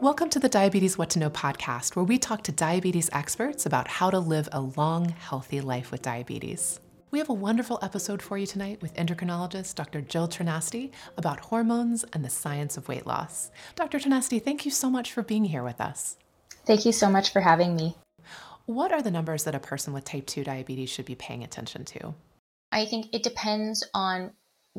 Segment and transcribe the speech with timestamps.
[0.00, 3.88] Welcome to the Diabetes What to Know podcast, where we talk to diabetes experts about
[3.88, 6.80] how to live a long, healthy life with diabetes.
[7.10, 10.02] We have a wonderful episode for you tonight with endocrinologist Dr.
[10.02, 13.50] Jill Trinacty about hormones and the science of weight loss.
[13.74, 13.98] Dr.
[13.98, 16.18] Trinacty, thank you so much for being here with us.
[16.66, 17.96] Thank you so much for having me.
[18.66, 21.86] What are the numbers that a person with type 2 diabetes should be paying attention
[21.86, 22.12] to?
[22.70, 24.32] I think it depends on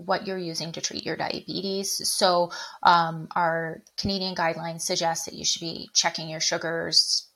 [0.06, 2.08] what you're using to treat your diabetes.
[2.08, 2.52] So,
[2.84, 7.28] um, our Canadian guidelines suggest that you should be checking your sugars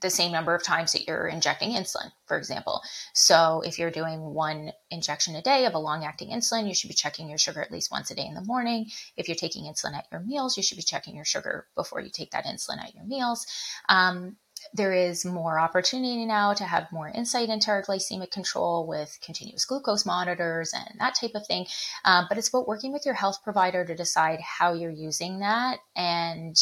[0.00, 2.80] the same number of times that you're injecting insulin, for example.
[3.12, 6.88] So, if you're doing one injection a day of a long acting insulin, you should
[6.88, 8.86] be checking your sugar at least once a day in the morning.
[9.16, 12.10] If you're taking insulin at your meals, you should be checking your sugar before you
[12.10, 13.46] take that insulin at your meals.
[13.88, 14.36] Um,
[14.74, 19.64] there is more opportunity now to have more insight into our glycemic control with continuous
[19.64, 21.66] glucose monitors and that type of thing.
[22.04, 25.78] Um, but it's about working with your health provider to decide how you're using that
[25.96, 26.56] and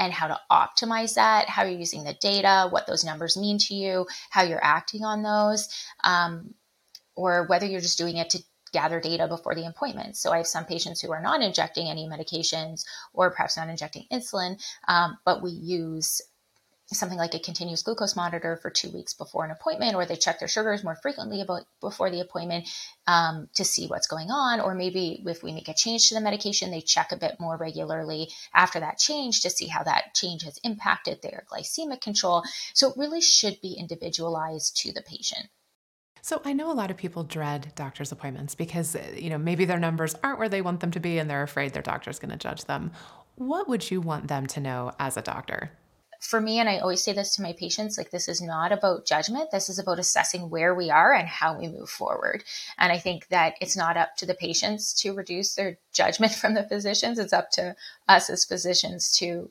[0.00, 3.74] and how to optimize that, how you're using the data, what those numbers mean to
[3.74, 5.68] you, how you're acting on those,
[6.04, 6.54] um,
[7.16, 10.16] or whether you're just doing it to gather data before the appointment.
[10.16, 14.04] So I have some patients who are not injecting any medications or perhaps not injecting
[14.12, 16.20] insulin, um, but we use
[16.94, 20.38] something like a continuous glucose monitor for two weeks before an appointment, or they check
[20.38, 22.66] their sugars more frequently about before the appointment
[23.06, 24.60] um, to see what's going on.
[24.60, 27.56] Or maybe if we make a change to the medication, they check a bit more
[27.56, 32.42] regularly after that change to see how that change has impacted their glycemic control.
[32.72, 35.48] So it really should be individualized to the patient.
[36.22, 39.78] So I know a lot of people dread doctor's appointments because you know maybe their
[39.78, 42.36] numbers aren't where they want them to be and they're afraid their doctor's going to
[42.36, 42.92] judge them.
[43.36, 45.70] What would you want them to know as a doctor?
[46.18, 49.06] For me, and I always say this to my patients, like this is not about
[49.06, 49.50] judgment.
[49.50, 52.44] This is about assessing where we are and how we move forward.
[52.76, 56.54] And I think that it's not up to the patients to reduce their judgment from
[56.54, 57.18] the physicians.
[57.18, 57.76] It's up to
[58.08, 59.50] us as physicians to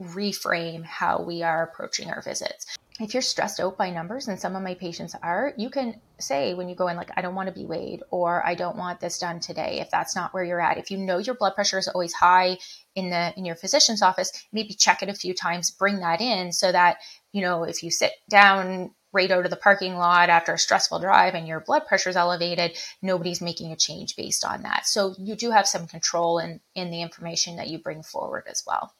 [0.00, 2.66] reframe how we are approaching our visits
[2.98, 6.54] if you're stressed out by numbers, and some of my patients are, you can say
[6.54, 9.00] when you go in, like, I don't want to be weighed or I don't want
[9.00, 10.78] this done today, if that's not where you're at.
[10.78, 12.56] If you know your blood pressure is always high
[12.94, 16.52] in the in your physician's office, maybe check it a few times, bring that in
[16.52, 16.96] so that,
[17.32, 21.00] you know, if you sit down right out of the parking lot after a stressful
[21.00, 24.86] drive and your blood pressure is elevated, nobody's making a change based on that.
[24.86, 28.62] So you do have some control in in the information that you bring forward as
[28.66, 28.94] well.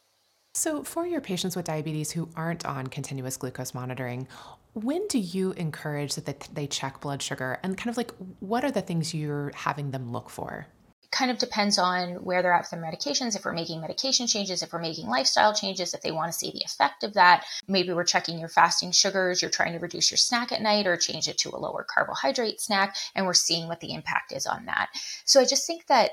[0.56, 4.27] So, for your patients with diabetes who aren't on continuous glucose monitoring,
[4.72, 8.71] when do you encourage that they check blood sugar and kind of like what are
[8.71, 10.67] the things you're having them look for?
[11.03, 13.37] It kind of depends on where they're at with their medications.
[13.37, 16.50] If we're making medication changes, if we're making lifestyle changes, if they want to see
[16.50, 20.17] the effect of that, maybe we're checking your fasting sugars, you're trying to reduce your
[20.17, 23.81] snack at night or change it to a lower carbohydrate snack, and we're seeing what
[23.81, 24.88] the impact is on that.
[25.27, 26.12] So I just think that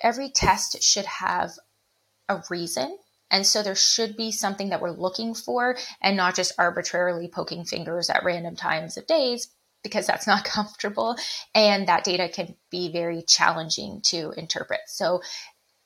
[0.00, 1.50] every test should have
[2.30, 2.96] a reason
[3.32, 7.64] and so there should be something that we're looking for and not just arbitrarily poking
[7.64, 9.48] fingers at random times of days
[9.82, 11.16] because that's not comfortable.
[11.54, 14.80] And that data can be very challenging to interpret.
[14.86, 15.22] So,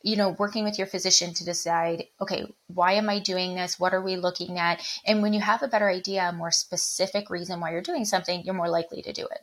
[0.02, 3.78] you know, working with your physician to decide, okay, why am I doing this?
[3.78, 4.86] What are we looking at?
[5.06, 8.42] And when you have a better idea, a more specific reason why you're doing something,
[8.44, 9.38] you're more likely to do it.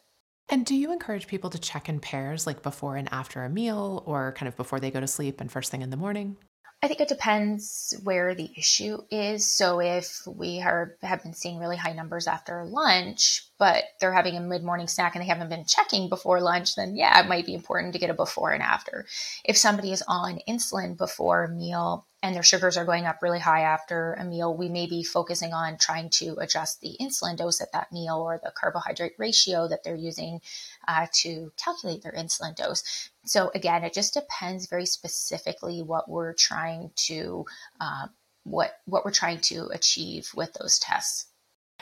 [0.49, 4.03] And do you encourage people to check in pairs, like before and after a meal,
[4.05, 6.37] or kind of before they go to sleep and first thing in the morning?
[6.83, 9.49] I think it depends where the issue is.
[9.49, 14.35] So if we are have been seeing really high numbers after lunch, but they're having
[14.35, 17.53] a mid-morning snack and they haven't been checking before lunch, then yeah, it might be
[17.53, 19.05] important to get a before and after.
[19.45, 23.39] If somebody is on insulin before a meal and their sugars are going up really
[23.39, 27.61] high after a meal, we may be focusing on trying to adjust the insulin dose
[27.61, 30.41] at that meal or the carbohydrate ratio that they're using
[30.87, 33.09] uh, to calculate their insulin dose.
[33.25, 37.45] So again, it just depends very specifically what we're trying to
[37.79, 38.07] uh,
[38.43, 41.27] what what we're trying to achieve with those tests.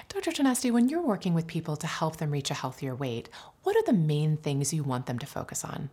[0.09, 0.31] Dr.
[0.31, 3.29] Trinacty, when you're working with people to help them reach a healthier weight,
[3.63, 5.89] what are the main things you want them to focus on?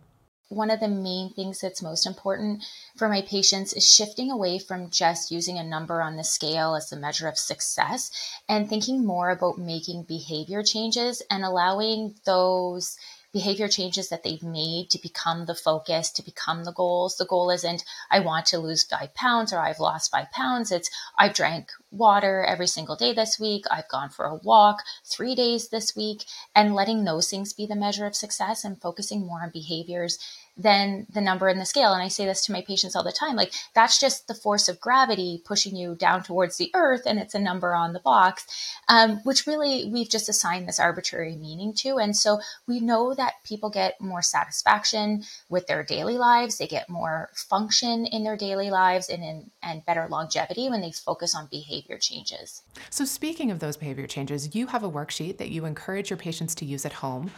[0.49, 2.63] One of the main things that's most important
[2.97, 6.89] for my patients is shifting away from just using a number on the scale as
[6.89, 8.09] the measure of success
[8.49, 12.97] and thinking more about making behavior changes and allowing those
[13.31, 17.17] behavior changes that they've made to become the focus, to become the goals.
[17.17, 20.71] The goal isn't, I want to lose five pounds or I've lost five pounds.
[20.71, 23.65] It's, I've drank water every single day this week.
[23.69, 27.75] I've gone for a walk three days this week and letting those things be the
[27.75, 30.17] measure of success and focusing more on behaviors
[30.59, 31.93] than the number in the scale.
[31.93, 34.67] And I say this to my patients all the time like, that's just the force
[34.67, 38.45] of gravity pushing you down towards the earth, and it's a number on the box,
[38.89, 41.97] um, which really we've just assigned this arbitrary meaning to.
[41.97, 46.89] And so we know that people get more satisfaction with their daily lives, they get
[46.89, 51.47] more function in their daily lives and, in, and better longevity when they focus on
[51.51, 52.63] behavior changes.
[52.89, 56.55] So, speaking of those behavior changes, you have a worksheet that you encourage your patients
[56.55, 57.31] to use at home.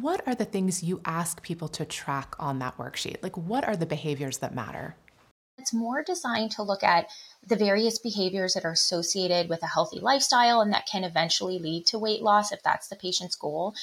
[0.00, 3.22] What are the things you ask people to track on that worksheet?
[3.22, 4.96] Like, what are the behaviors that matter?
[5.58, 7.08] It's more designed to look at
[7.46, 11.86] the various behaviors that are associated with a healthy lifestyle and that can eventually lead
[11.86, 13.74] to weight loss if that's the patient's goal.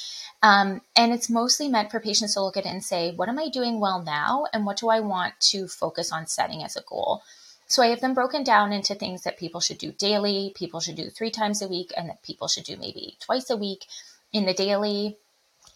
[0.41, 3.39] Um, and it's mostly meant for patients to look at it and say, what am
[3.39, 4.45] I doing well now?
[4.53, 7.23] And what do I want to focus on setting as a goal?
[7.67, 10.95] So I have them broken down into things that people should do daily, people should
[10.95, 13.85] do three times a week, and that people should do maybe twice a week.
[14.31, 15.17] In the daily,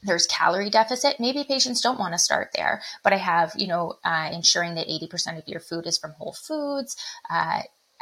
[0.04, 1.20] there's calorie deficit.
[1.20, 4.88] Maybe patients don't want to start there, but I have, you know, uh, ensuring that
[4.88, 6.96] 80% of your food is from whole foods,
[7.30, 7.62] uh,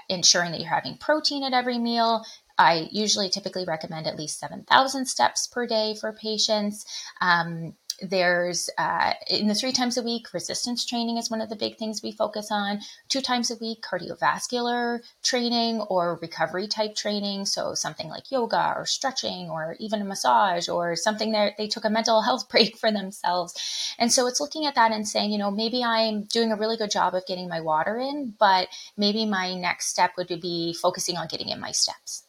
[0.09, 2.23] ensuring that you're having protein at every meal.
[2.57, 6.85] I usually typically recommend at least 7,000 steps per day for patients.
[7.21, 11.55] Um, there's uh, in the three times a week resistance training is one of the
[11.55, 12.79] big things we focus on.
[13.09, 18.85] Two times a week cardiovascular training or recovery type training so something like yoga or
[18.85, 22.91] stretching or even a massage or something that they took a mental health break for
[22.91, 23.93] themselves.
[23.99, 26.77] And so it's looking at that and saying you know maybe i'm doing a really
[26.77, 28.67] good job of getting my water in but
[28.97, 32.24] maybe my next step would be focusing on getting in my steps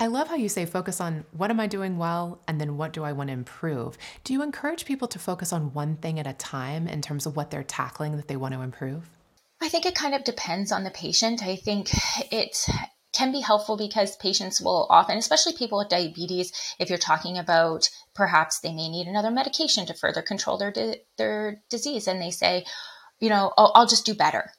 [0.00, 2.92] I love how you say focus on what am I doing well and then what
[2.92, 3.98] do I want to improve.
[4.22, 7.34] Do you encourage people to focus on one thing at a time in terms of
[7.34, 9.10] what they're tackling that they want to improve?
[9.60, 11.42] I think it kind of depends on the patient.
[11.42, 11.90] I think
[12.30, 12.64] it
[13.12, 17.90] can be helpful because patients will often, especially people with diabetes, if you're talking about
[18.14, 20.72] perhaps they may need another medication to further control their
[21.16, 22.64] their disease, and they say,
[23.18, 24.52] you know, oh, I'll just do better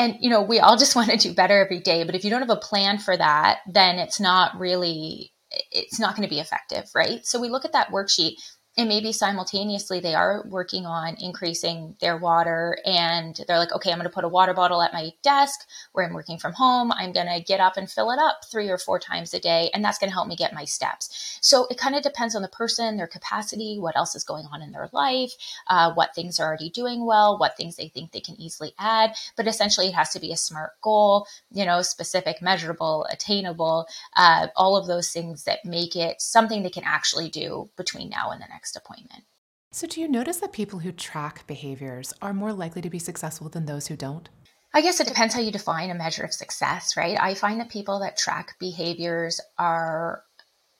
[0.00, 2.30] and you know we all just want to do better every day but if you
[2.30, 5.32] don't have a plan for that then it's not really
[5.70, 7.26] it's not going to be effective right?
[7.26, 8.34] So we look at that worksheet
[8.80, 13.98] and maybe simultaneously they are working on increasing their water and they're like okay i'm
[13.98, 16.92] going to put a water bottle at my desk where i'm working from home.
[16.92, 19.70] I'm going to get up and fill it up three or four times a day
[19.72, 21.38] and that's going to help me get my steps.
[21.40, 24.62] So it kind of depends on the person their capacity what else is going on
[24.62, 25.32] in their life
[25.68, 29.14] uh, what things are already doing well what things they think they can easily add.
[29.36, 33.86] But essentially it has to be a smart goal you know specific measurable attainable
[34.16, 38.30] uh, all of those things that make it something they can actually do between now
[38.30, 39.24] and the next next appointment.
[39.72, 43.48] So, do you notice that people who track behaviors are more likely to be successful
[43.48, 44.28] than those who don't?
[44.74, 47.16] I guess it depends how you define a measure of success, right?
[47.20, 50.22] I find that people that track behaviors are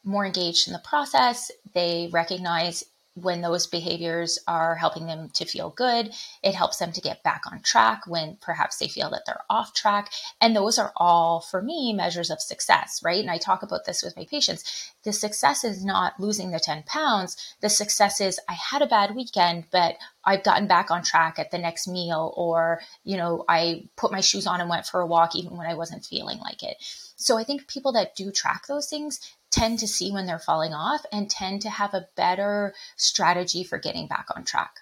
[0.04, 1.50] more engaged in the process.
[1.74, 2.84] They recognize
[3.14, 6.12] when those behaviors are helping them to feel good.
[6.42, 9.74] It helps them to get back on track when perhaps they feel that they're off
[9.74, 10.10] track.
[10.40, 13.20] And those are all, for me, measures of success, right?
[13.20, 14.92] And I talk about this with my patients.
[15.02, 17.36] The success is not losing the 10 pounds.
[17.60, 21.50] The success is I had a bad weekend, but I've gotten back on track at
[21.50, 25.06] the next meal, or, you know, I put my shoes on and went for a
[25.06, 26.76] walk even when I wasn't feeling like it.
[27.16, 29.20] So I think people that do track those things,
[29.50, 33.78] tend to see when they're falling off and tend to have a better strategy for
[33.78, 34.80] getting back on track.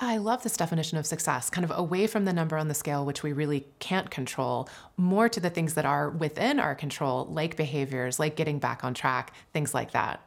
[0.00, 3.04] I love this definition of success, kind of away from the number on the scale,
[3.04, 7.56] which we really can't control, more to the things that are within our control, like
[7.56, 10.22] behaviors, like getting back on track, things like that.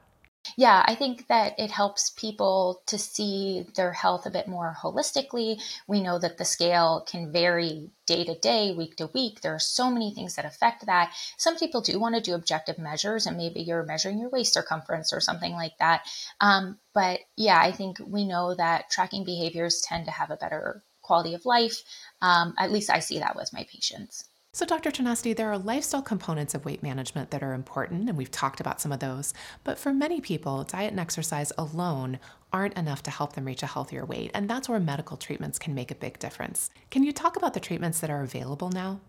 [0.57, 5.61] Yeah, I think that it helps people to see their health a bit more holistically.
[5.87, 9.41] We know that the scale can vary day to day, week to week.
[9.41, 11.13] There are so many things that affect that.
[11.37, 15.13] Some people do want to do objective measures, and maybe you're measuring your waist circumference
[15.13, 16.01] or something like that.
[16.39, 20.83] Um, but yeah, I think we know that tracking behaviors tend to have a better
[21.01, 21.81] quality of life.
[22.21, 24.25] Um, at least I see that with my patients.
[24.53, 24.91] So, Dr.
[24.91, 28.81] Trinacty, there are lifestyle components of weight management that are important, and we've talked about
[28.81, 29.33] some of those.
[29.63, 32.19] But for many people, diet and exercise alone
[32.51, 35.73] aren't enough to help them reach a healthier weight, and that's where medical treatments can
[35.73, 36.69] make a big difference.
[36.89, 38.99] Can you talk about the treatments that are available now?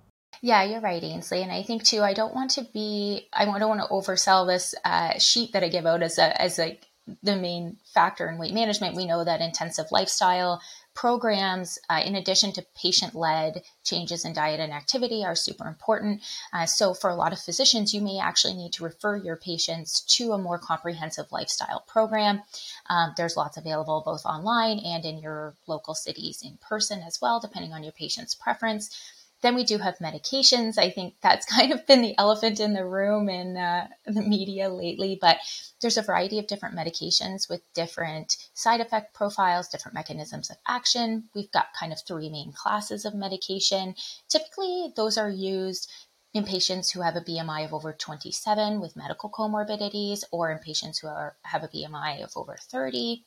[0.43, 1.43] Yeah, you're right, Ainsley.
[1.43, 4.77] And I think too, I don't want to be, I don't want to oversell this
[4.85, 6.79] uh, sheet that I give out as a, as a,
[7.25, 8.95] the main factor in weight management.
[8.95, 10.63] We know that intensive lifestyle
[10.95, 16.23] programs, uh, in addition to patient led changes in diet and activity, are super important.
[16.53, 20.01] Uh, so, for a lot of physicians, you may actually need to refer your patients
[20.17, 22.43] to a more comprehensive lifestyle program.
[22.89, 27.41] Um, there's lots available both online and in your local cities in person as well,
[27.41, 28.97] depending on your patient's preference.
[29.43, 30.79] Then we do have medications.
[30.79, 34.69] I think that's kind of been the elephant in the room in uh, the media
[34.69, 35.39] lately, but
[35.81, 41.29] there's a variety of different medications with different side effect profiles, different mechanisms of action.
[41.35, 43.97] We've got kind of three main classes of medication.
[44.29, 45.91] Typically, those are used
[46.35, 50.99] in patients who have a BMI of over 27 with medical comorbidities or in patients
[50.99, 53.25] who are, have a BMI of over 30.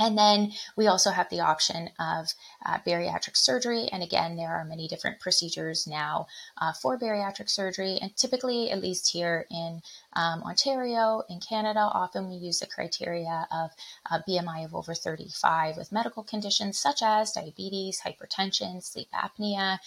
[0.00, 2.32] And then we also have the option of
[2.64, 3.86] uh, bariatric surgery.
[3.92, 7.98] And again, there are many different procedures now uh, for bariatric surgery.
[8.00, 9.82] And typically, at least here in
[10.14, 13.72] um, Ontario, in Canada, often we use the criteria of
[14.10, 19.78] uh, BMI of over 35 with medical conditions such as diabetes, hypertension, sleep apnea,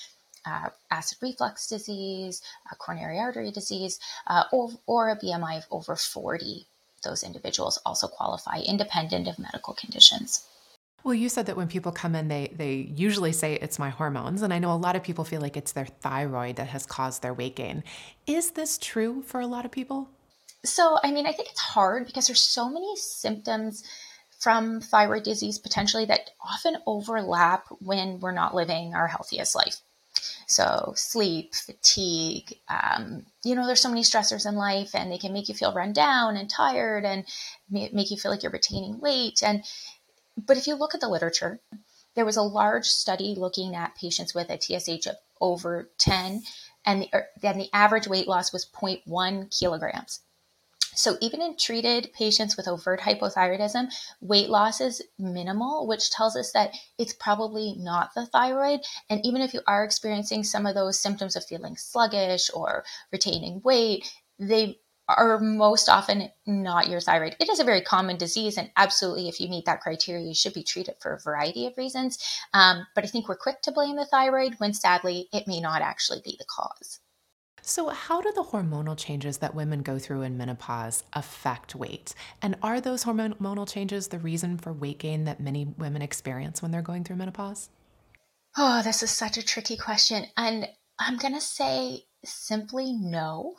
[0.46, 5.96] uh, acid reflux disease, uh, coronary artery disease, uh, or, or, a BMI of over
[5.96, 6.68] 40.
[7.04, 10.46] Those individuals also qualify independent of medical conditions.
[11.04, 14.42] Well, you said that when people come in, they, they usually say it's my hormones.
[14.42, 17.22] And I know a lot of people feel like it's their thyroid that has caused
[17.22, 17.84] their weight gain.
[18.26, 20.10] Is this true for a lot of people?
[20.64, 23.84] So, I mean, I think it's hard because there's so many symptoms
[24.40, 29.82] from thyroid disease potentially that often overlap when we're not living our healthiest life.
[30.48, 35.34] So, sleep, fatigue, um, you know, there's so many stressors in life and they can
[35.34, 37.26] make you feel run down and tired and
[37.70, 39.42] make you feel like you're retaining weight.
[39.44, 39.64] And,
[40.38, 41.60] but if you look at the literature,
[42.16, 46.42] there was a large study looking at patients with a TSH of over 10
[46.86, 50.20] and the, er, and the average weight loss was 0.1 kilograms.
[50.96, 56.52] So even in treated patients with overt hypothyroidism, weight loss is minimal, which tells us
[56.52, 58.82] that it's probably not the thyroid.
[59.10, 63.62] And even if you are experiencing some of those symptoms of feeling sluggish or retaining
[63.64, 67.36] weight, they are most often not your thyroid.
[67.40, 70.54] It is a very common disease, and absolutely, if you meet that criteria, you should
[70.54, 72.18] be treated for a variety of reasons.
[72.54, 75.82] Um, but I think we're quick to blame the thyroid when sadly it may not
[75.82, 77.00] actually be the cause.
[77.66, 82.14] So, how do the hormonal changes that women go through in menopause affect weight?
[82.42, 86.72] And are those hormonal changes the reason for weight gain that many women experience when
[86.72, 87.70] they're going through menopause?
[88.58, 90.26] Oh, this is such a tricky question.
[90.36, 90.68] And
[91.00, 93.56] I'm going to say simply no.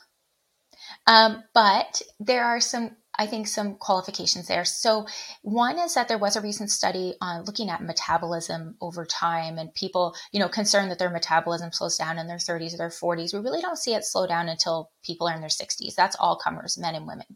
[1.06, 4.64] Um, but there are some I think some qualifications there.
[4.64, 5.06] So,
[5.42, 9.72] one is that there was a recent study on looking at metabolism over time and
[9.74, 13.32] people, you know, concerned that their metabolism slows down in their 30s or their 40s.
[13.32, 15.94] We really don't see it slow down until people are in their 60s.
[15.94, 17.26] That's all comers, men and women.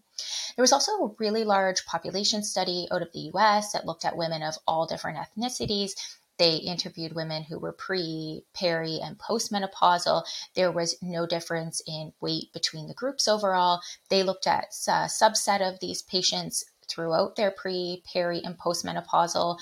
[0.57, 4.17] There was also a really large population study out of the US that looked at
[4.17, 5.93] women of all different ethnicities
[6.39, 10.25] they interviewed women who were pre, peri, and postmenopausal.
[10.55, 13.81] There was no difference in weight between the groups overall.
[14.09, 19.59] They looked at a subset of these patients throughout their pre, peri, and postmenopausal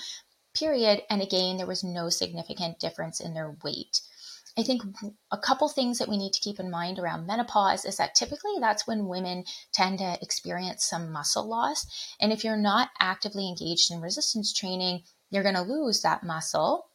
[0.53, 1.01] period.
[1.09, 4.01] And again, there was no significant difference in their weight.
[4.57, 4.81] I think
[5.31, 8.55] a couple things that we need to keep in mind around menopause is that typically
[8.59, 11.85] that's when women tend to experience some muscle loss.
[12.19, 16.85] And if you're not actively engaged in resistance training, you're going to lose that muscle.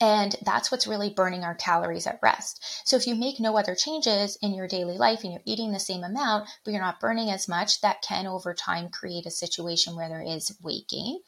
[0.00, 2.82] And that's what's really burning our calories at rest.
[2.84, 5.80] So if you make no other changes in your daily life and you're eating the
[5.80, 9.96] same amount, but you're not burning as much, that can over time create a situation
[9.96, 11.18] where there is weight gain.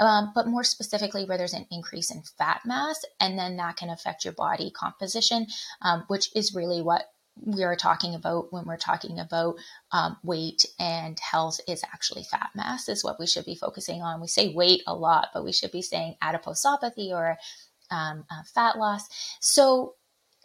[0.00, 3.90] Um, but more specifically, where there's an increase in fat mass, and then that can
[3.90, 5.46] affect your body composition,
[5.82, 7.04] um, which is really what
[7.42, 9.56] we are talking about when we're talking about
[9.92, 14.20] um, weight and health is actually fat mass is what we should be focusing on.
[14.20, 17.36] We say weight a lot, but we should be saying adiposopathy or
[17.90, 19.02] um, uh, fat loss.
[19.40, 19.94] So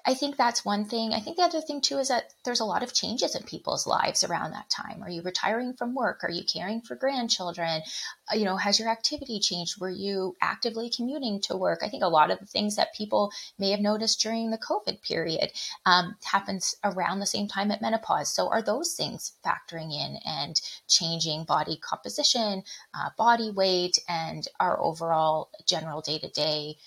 [0.04, 1.14] I think that's one thing.
[1.14, 3.86] I think the other thing too is that there's a lot of changes in people's
[3.86, 5.04] lives around that time.
[5.04, 6.24] Are you retiring from work?
[6.24, 7.84] Are you caring for grandchildren?
[8.32, 9.80] Uh, you know, has your activity changed?
[9.80, 11.82] Were you actively commuting to work?
[11.84, 15.02] I think a lot of the things that people may have noticed during the COVID
[15.04, 15.52] period
[15.86, 18.34] um, happens around the same time at menopause.
[18.34, 24.80] So are those things factoring in and changing body composition, uh, body weight, and our
[24.82, 26.78] overall general day to day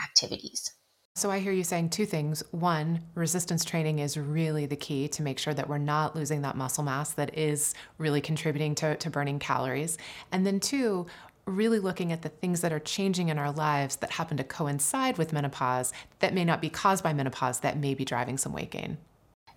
[0.00, 0.75] activities?
[1.16, 2.42] So I hear you saying two things.
[2.50, 6.58] One, resistance training is really the key to make sure that we're not losing that
[6.58, 9.96] muscle mass that is really contributing to, to burning calories.
[10.30, 11.06] And then two,
[11.46, 15.16] really looking at the things that are changing in our lives that happen to coincide
[15.16, 18.70] with menopause that may not be caused by menopause that may be driving some weight
[18.70, 18.98] gain.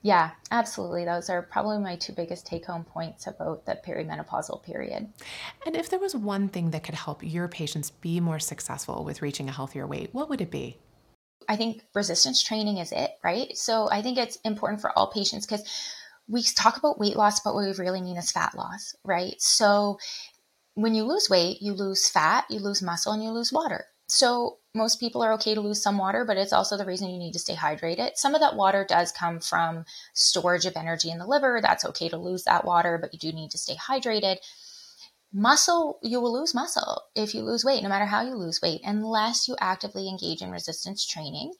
[0.01, 1.03] Yeah, absolutely.
[1.03, 5.09] Those are probably my two biggest take home points about the perimenopausal period.
[5.65, 9.21] And if there was one thing that could help your patients be more successful with
[9.21, 10.77] reaching a healthier weight, what would it be?
[11.49, 13.57] I think resistance training is it, right?
[13.57, 15.63] So I think it's important for all patients because
[16.27, 19.33] we talk about weight loss, but what we really mean is fat loss, right?
[19.39, 19.97] So
[20.75, 23.85] when you lose weight, you lose fat, you lose muscle, and you lose water.
[24.07, 27.17] So most people are okay to lose some water, but it's also the reason you
[27.17, 28.15] need to stay hydrated.
[28.15, 31.59] Some of that water does come from storage of energy in the liver.
[31.61, 34.37] That's okay to lose that water, but you do need to stay hydrated.
[35.31, 38.81] Muscle, you will lose muscle if you lose weight, no matter how you lose weight,
[38.83, 41.53] unless you actively engage in resistance training.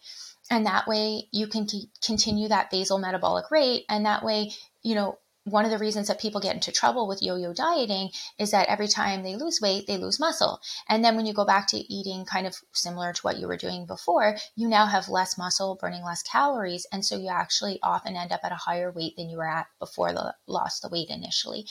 [0.50, 1.68] And that way you can
[2.04, 3.86] continue that basal metabolic rate.
[3.88, 5.20] And that way, you know,
[5.52, 8.88] one of the reasons that people get into trouble with yo-yo dieting is that every
[8.88, 10.60] time they lose weight, they lose muscle.
[10.88, 13.58] And then when you go back to eating kind of similar to what you were
[13.58, 18.16] doing before, you now have less muscle, burning less calories, and so you actually often
[18.16, 21.10] end up at a higher weight than you were at before the lost the weight
[21.10, 21.66] initially.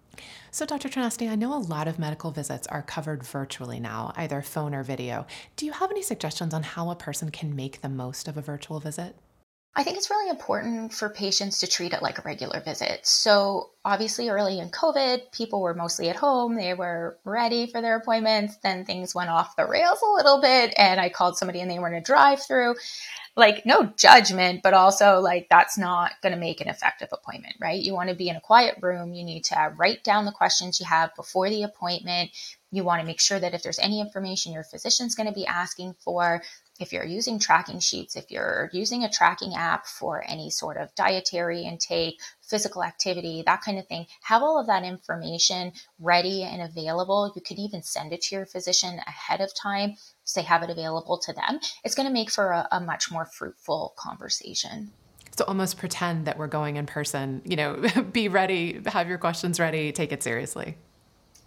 [0.51, 0.89] So Dr.
[0.89, 4.83] Trinacty, I know a lot of medical visits are covered virtually now, either phone or
[4.83, 5.27] video.
[5.57, 8.43] Do you have any suggestions on how a person can make the most of a
[8.43, 9.17] virtual visit?
[9.77, 13.07] I think it's really important for patients to treat it like a regular visit.
[13.07, 16.57] So, obviously, early in COVID, people were mostly at home.
[16.57, 18.57] They were ready for their appointments.
[18.63, 21.79] Then things went off the rails a little bit, and I called somebody and they
[21.79, 22.75] were in a drive through.
[23.37, 27.81] Like, no judgment, but also, like, that's not going to make an effective appointment, right?
[27.81, 29.15] You want to be in a quiet room.
[29.15, 32.31] You need to write down the questions you have before the appointment.
[32.73, 35.47] You want to make sure that if there's any information your physician's going to be
[35.47, 36.43] asking for,
[36.79, 40.95] if you're using tracking sheets, if you're using a tracking app for any sort of
[40.95, 46.63] dietary intake, physical activity, that kind of thing, have all of that information ready and
[46.63, 47.33] available.
[47.35, 49.95] You could even send it to your physician ahead of time
[50.25, 51.61] so they have it available to them.
[51.85, 54.93] It's going to make for a, a much more fruitful conversation.
[55.37, 57.83] So almost pretend that we're going in person, you know,
[58.13, 60.77] be ready, have your questions ready, take it seriously.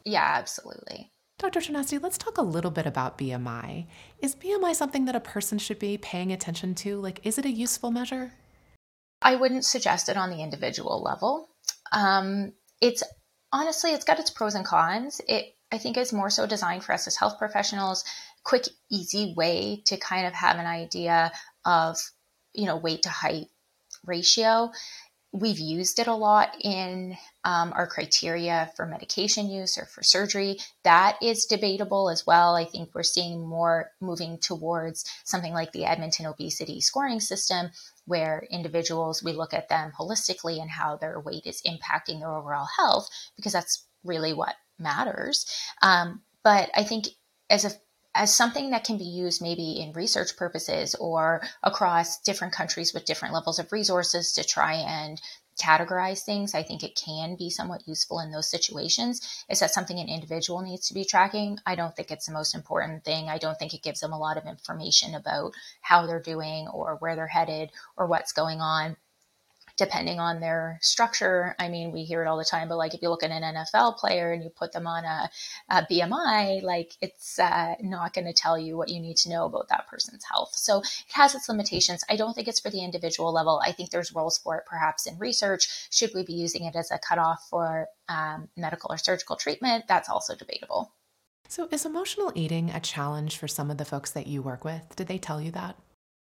[0.05, 1.11] Yeah, absolutely.
[1.41, 1.59] Dr.
[1.59, 3.87] Trinacty, let's talk a little bit about BMI.
[4.19, 6.97] Is BMI something that a person should be paying attention to?
[6.97, 8.33] Like, is it a useful measure?
[9.23, 11.49] I wouldn't suggest it on the individual level.
[11.91, 13.01] Um, it's
[13.51, 15.19] honestly, it's got its pros and cons.
[15.27, 18.03] It, I think, is more so designed for us as health professionals.
[18.43, 21.31] Quick, easy way to kind of have an idea
[21.65, 21.97] of,
[22.53, 23.47] you know, weight to height
[24.05, 24.71] ratio.
[25.33, 30.57] We've used it a lot in um, our criteria for medication use or for surgery.
[30.83, 32.55] That is debatable as well.
[32.55, 37.71] I think we're seeing more moving towards something like the Edmonton obesity scoring system,
[38.05, 42.67] where individuals, we look at them holistically and how their weight is impacting their overall
[42.77, 43.07] health,
[43.37, 45.45] because that's really what matters.
[45.81, 47.05] Um, but I think
[47.49, 47.71] as a
[48.13, 53.05] as something that can be used maybe in research purposes or across different countries with
[53.05, 55.21] different levels of resources to try and
[55.61, 59.45] categorize things, I think it can be somewhat useful in those situations.
[59.49, 61.59] Is that something an individual needs to be tracking?
[61.65, 63.29] I don't think it's the most important thing.
[63.29, 66.95] I don't think it gives them a lot of information about how they're doing or
[66.95, 68.97] where they're headed or what's going on
[69.77, 71.55] depending on their structure.
[71.59, 73.43] I mean, we hear it all the time, but like if you look at an
[73.43, 75.29] NFL player and you put them on a,
[75.69, 79.45] a BMI, like it's uh, not going to tell you what you need to know
[79.45, 80.53] about that person's health.
[80.55, 82.03] So it has its limitations.
[82.09, 83.61] I don't think it's for the individual level.
[83.65, 85.87] I think there's roles for it perhaps in research.
[85.91, 89.85] Should we be using it as a cutoff for um, medical or surgical treatment?
[89.87, 90.91] That's also debatable.
[91.47, 94.95] So, is emotional eating a challenge for some of the folks that you work with?
[94.95, 95.75] Did they tell you that?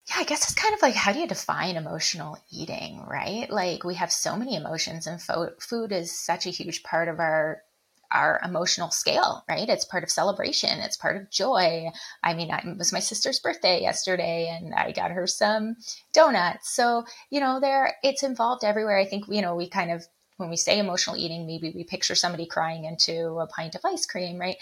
[0.07, 3.49] Yeah, I guess it's kind of like how do you define emotional eating, right?
[3.49, 7.19] Like we have so many emotions, and fo- food is such a huge part of
[7.19, 7.63] our
[8.11, 9.67] our emotional scale, right?
[9.67, 10.79] It's part of celebration.
[10.79, 11.89] It's part of joy.
[12.23, 15.75] I mean, it was my sister's birthday yesterday, and I got her some
[16.13, 16.69] donuts.
[16.75, 18.97] So you know, there it's involved everywhere.
[18.99, 20.05] I think you know we kind of
[20.37, 24.05] when we say emotional eating, maybe we picture somebody crying into a pint of ice
[24.05, 24.57] cream, right?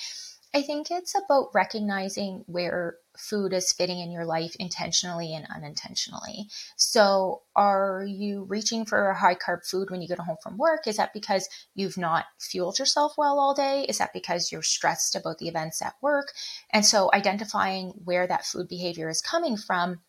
[0.55, 6.47] I think it's about recognizing where food is fitting in your life intentionally and unintentionally.
[6.77, 10.85] So, are you reaching for a high carb food when you get home from work?
[10.85, 13.85] Is that because you've not fueled yourself well all day?
[13.89, 16.31] Is that because you're stressed about the events at work?
[16.69, 20.01] And so, identifying where that food behavior is coming from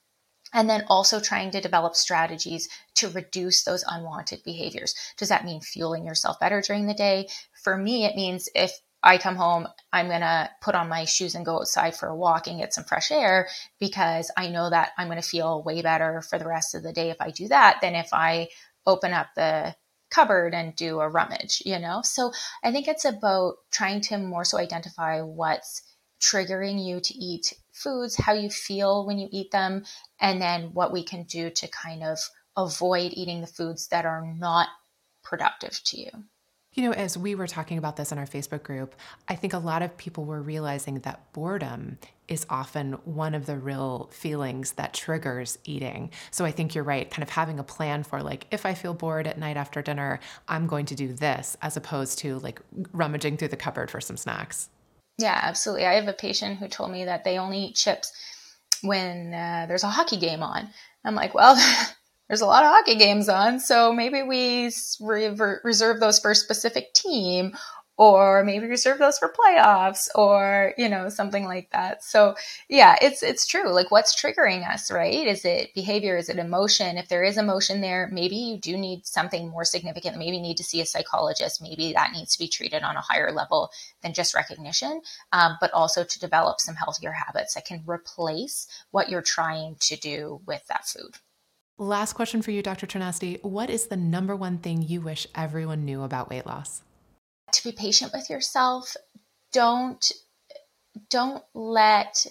[0.52, 4.94] and then also trying to develop strategies to reduce those unwanted behaviors.
[5.16, 7.28] Does that mean fueling yourself better during the day?
[7.62, 8.72] For me, it means if
[9.04, 12.16] I come home, I'm going to put on my shoes and go outside for a
[12.16, 15.82] walk and get some fresh air because I know that I'm going to feel way
[15.82, 18.48] better for the rest of the day if I do that than if I
[18.86, 19.76] open up the
[20.10, 22.00] cupboard and do a rummage, you know?
[22.02, 25.82] So I think it's about trying to more so identify what's
[26.22, 29.84] triggering you to eat foods, how you feel when you eat them,
[30.18, 32.18] and then what we can do to kind of
[32.56, 34.68] avoid eating the foods that are not
[35.22, 36.10] productive to you.
[36.74, 38.96] You know, as we were talking about this in our Facebook group,
[39.28, 43.56] I think a lot of people were realizing that boredom is often one of the
[43.56, 46.10] real feelings that triggers eating.
[46.32, 48.92] So I think you're right, kind of having a plan for like, if I feel
[48.92, 52.60] bored at night after dinner, I'm going to do this, as opposed to like
[52.92, 54.68] rummaging through the cupboard for some snacks.
[55.18, 55.86] Yeah, absolutely.
[55.86, 58.12] I have a patient who told me that they only eat chips
[58.82, 60.70] when uh, there's a hockey game on.
[61.04, 61.54] I'm like, well,
[62.28, 66.34] there's a lot of hockey games on, so maybe we re- reserve those for a
[66.34, 67.54] specific team
[67.96, 72.02] or maybe reserve those for playoffs or you know something like that.
[72.02, 72.34] So
[72.68, 73.70] yeah it's it's true.
[73.70, 75.26] Like what's triggering us right?
[75.26, 76.16] Is it behavior?
[76.16, 76.98] Is it emotion?
[76.98, 80.16] If there is emotion there maybe you do need something more significant.
[80.18, 81.62] Maybe you need to see a psychologist.
[81.62, 83.70] Maybe that needs to be treated on a higher level
[84.02, 85.00] than just recognition
[85.32, 89.96] um, but also to develop some healthier habits that can replace what you're trying to
[89.96, 91.16] do with that food
[91.76, 92.86] Last question for you, Dr.
[92.86, 93.42] Trinacty.
[93.42, 96.82] What is the number one thing you wish everyone knew about weight loss?
[97.54, 98.96] to be patient with yourself.
[99.52, 100.12] Don't
[101.10, 102.26] don't let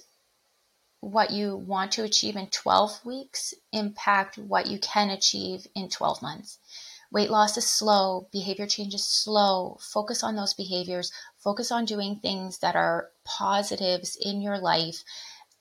[1.01, 6.21] what you want to achieve in 12 weeks impact what you can achieve in 12
[6.21, 6.59] months.
[7.11, 9.77] Weight loss is slow, behavior change is slow.
[9.81, 15.03] Focus on those behaviors, focus on doing things that are positives in your life.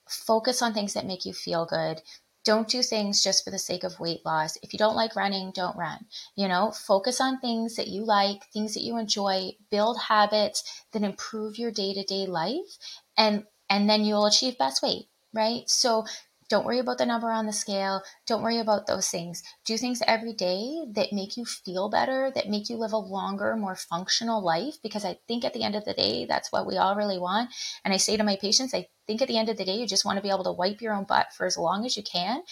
[0.07, 2.01] Focus on things that make you feel good
[2.43, 4.57] don't do things just for the sake of weight loss.
[4.61, 6.05] If you don't like running, don't run.
[6.35, 11.03] You know, focus on things that you like, things that you enjoy, build habits that
[11.03, 12.77] improve your day-to-day life
[13.17, 15.67] and and then you'll achieve best weight, right?
[15.67, 16.05] So
[16.49, 18.01] don't worry about the number on the scale.
[18.27, 19.43] Don't worry about those things.
[19.65, 23.55] Do things every day that make you feel better, that make you live a longer,
[23.55, 24.75] more functional life.
[24.81, 27.49] Because I think at the end of the day, that's what we all really want.
[27.83, 29.87] And I say to my patients, I think at the end of the day, you
[29.87, 32.03] just want to be able to wipe your own butt for as long as you
[32.03, 32.43] can.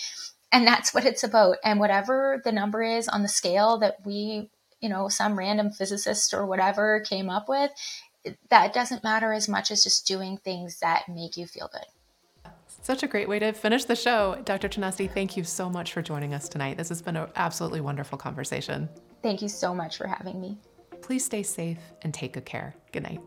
[0.51, 1.57] And that's what it's about.
[1.63, 4.49] And whatever the number is on the scale that we,
[4.81, 7.71] you know, some random physicist or whatever came up with,
[8.49, 11.85] that doesn't matter as much as just doing things that make you feel good.
[12.81, 14.41] Such a great way to finish the show.
[14.43, 14.67] Dr.
[14.67, 16.77] Trinacty, thank you so much for joining us tonight.
[16.77, 18.89] This has been an absolutely wonderful conversation.
[19.21, 20.57] Thank you so much for having me.
[21.01, 22.75] Please stay safe and take good care.
[22.91, 23.21] Good night.